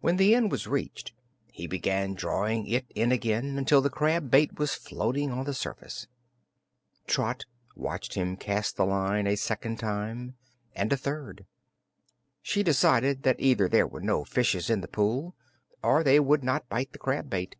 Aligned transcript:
When 0.00 0.18
the 0.18 0.36
end 0.36 0.52
was 0.52 0.68
reached, 0.68 1.12
he 1.50 1.66
began 1.66 2.14
drawing 2.14 2.68
it 2.68 2.86
in 2.94 3.10
again, 3.10 3.58
until 3.58 3.80
the 3.80 3.90
crab 3.90 4.30
bait 4.30 4.56
was 4.56 4.76
floating 4.76 5.32
on 5.32 5.46
the 5.46 5.52
surface. 5.52 6.06
Trot 7.08 7.44
watched 7.74 8.14
him 8.14 8.36
cast 8.36 8.76
the 8.76 8.86
line 8.86 9.26
a 9.26 9.34
second 9.34 9.80
time, 9.80 10.36
and 10.76 10.92
a 10.92 10.96
third. 10.96 11.44
She 12.40 12.62
decided 12.62 13.24
that 13.24 13.40
either 13.40 13.68
there 13.68 13.88
were 13.88 14.00
no 14.00 14.22
fishes 14.22 14.70
in 14.70 14.80
the 14.80 14.86
pool 14.86 15.34
or 15.82 16.04
they 16.04 16.20
would 16.20 16.44
not 16.44 16.68
bite 16.68 16.92
the 16.92 16.98
crab 17.00 17.28
bait. 17.28 17.56